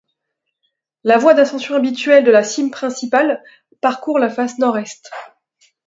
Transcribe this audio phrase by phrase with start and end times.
[1.03, 3.43] La voie d'ascension habituelle de la cime principale
[3.81, 5.11] parcourt la face nord-est.